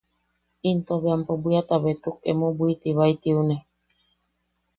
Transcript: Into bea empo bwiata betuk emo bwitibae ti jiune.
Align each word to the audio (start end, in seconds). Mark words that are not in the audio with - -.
Into 0.69 0.93
bea 1.03 1.15
empo 1.17 1.33
bwiata 1.43 1.75
betuk 1.83 2.17
emo 2.31 2.47
bwitibae 2.57 3.13
ti 3.21 3.29
jiune. 3.33 3.57